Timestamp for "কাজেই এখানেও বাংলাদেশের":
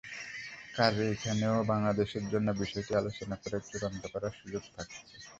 0.73-2.23